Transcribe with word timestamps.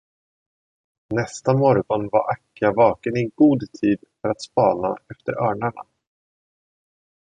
Nästa 1.13 1.53
morgon 1.53 2.09
var 2.11 2.31
Akka 2.31 2.71
vaken 2.73 3.17
i 3.17 3.31
god 3.35 3.71
tid 3.81 3.99
för 4.21 4.29
att 4.29 4.41
spana 4.41 4.97
efter 5.09 5.33
örnarna. 5.49 5.85